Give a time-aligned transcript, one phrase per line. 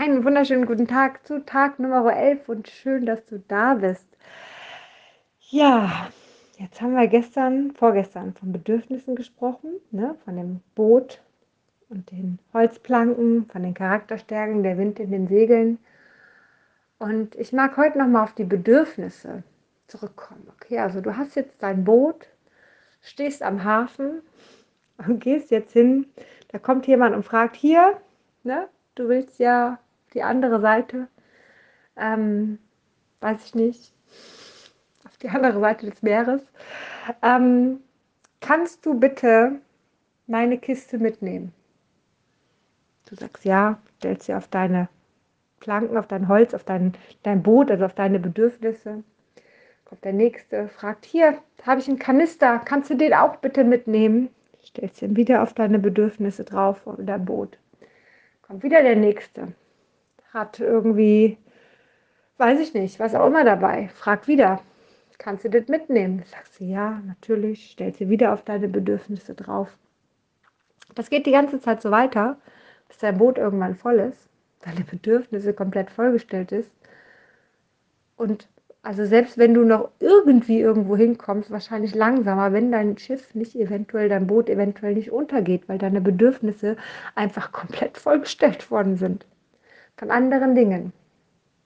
[0.00, 4.06] Einen wunderschönen guten Tag zu Tag Nummer 11 und schön, dass du da bist.
[5.40, 6.08] Ja,
[6.56, 10.14] jetzt haben wir gestern, vorgestern von Bedürfnissen gesprochen, ne?
[10.24, 11.20] von dem Boot
[11.88, 15.78] und den Holzplanken, von den Charakterstärken, der Wind in den Segeln.
[17.00, 19.42] Und ich mag heute nochmal auf die Bedürfnisse
[19.88, 20.46] zurückkommen.
[20.54, 22.28] Okay, also du hast jetzt dein Boot,
[23.00, 24.22] stehst am Hafen
[24.98, 26.06] und gehst jetzt hin.
[26.52, 27.96] Da kommt jemand und fragt, hier,
[28.44, 29.80] ne, du willst ja
[30.14, 31.08] die andere Seite,
[31.96, 32.58] ähm,
[33.20, 33.92] weiß ich nicht,
[35.06, 36.42] auf die andere Seite des Meeres.
[37.22, 37.80] Ähm,
[38.40, 39.60] kannst du bitte
[40.26, 41.52] meine Kiste mitnehmen?
[43.08, 44.88] Du sagst ja, stellst sie auf deine
[45.60, 49.02] Planken, auf dein Holz, auf dein, dein Boot, also auf deine Bedürfnisse.
[49.86, 54.28] Kommt der nächste, fragt, hier habe ich einen Kanister, kannst du den auch bitte mitnehmen?
[54.62, 57.58] Stellst ihn wieder auf deine Bedürfnisse drauf, auf dein Boot.
[58.42, 59.54] Kommt wieder der nächste,
[60.32, 61.38] hat irgendwie,
[62.36, 63.88] weiß ich nicht, was auch immer dabei.
[63.94, 64.60] Fragt wieder,
[65.18, 66.22] kannst du das mitnehmen?
[66.26, 67.70] Sagst du, ja, natürlich.
[67.72, 69.76] Stellst sie wieder auf deine Bedürfnisse drauf.
[70.94, 72.38] Das geht die ganze Zeit so weiter,
[72.88, 74.28] bis dein Boot irgendwann voll ist,
[74.62, 76.70] deine Bedürfnisse komplett vollgestellt ist.
[78.16, 78.48] Und
[78.82, 84.08] also selbst wenn du noch irgendwie irgendwo hinkommst, wahrscheinlich langsamer, wenn dein Schiff nicht eventuell,
[84.08, 86.76] dein Boot eventuell nicht untergeht, weil deine Bedürfnisse
[87.14, 89.26] einfach komplett vollgestellt worden sind
[89.98, 90.92] von anderen Dingen.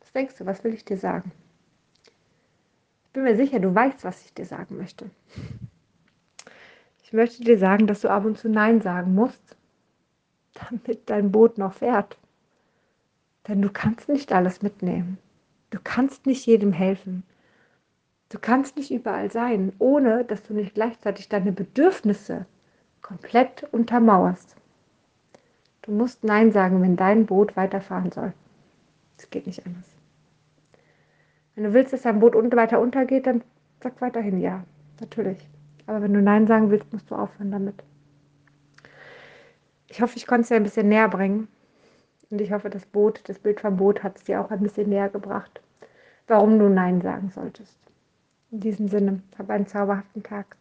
[0.00, 1.30] Was denkst du, was will ich dir sagen?
[3.04, 5.10] Ich bin mir sicher, du weißt, was ich dir sagen möchte.
[7.04, 9.56] Ich möchte dir sagen, dass du ab und zu Nein sagen musst,
[10.54, 12.18] damit dein Boot noch fährt.
[13.46, 15.18] Denn du kannst nicht alles mitnehmen.
[15.70, 17.24] Du kannst nicht jedem helfen.
[18.30, 22.46] Du kannst nicht überall sein, ohne dass du nicht gleichzeitig deine Bedürfnisse
[23.02, 24.56] komplett untermauerst.
[25.84, 28.32] Du musst Nein sagen, wenn dein Boot weiterfahren soll.
[29.18, 29.84] Es geht nicht anders.
[31.54, 33.42] Wenn du willst, dass dein Boot weiter untergeht, dann
[33.82, 34.64] sag weiterhin ja.
[35.00, 35.46] Natürlich.
[35.86, 37.82] Aber wenn du Nein sagen willst, musst du aufhören damit.
[39.88, 41.48] Ich hoffe, ich konnte es dir ein bisschen näher bringen.
[42.30, 44.88] Und ich hoffe, das Boot, das Bild vom Boot hat es dir auch ein bisschen
[44.88, 45.60] näher gebracht,
[46.26, 47.78] warum du Nein sagen solltest.
[48.50, 50.56] In diesem Sinne, hab einen zauberhaften Tag.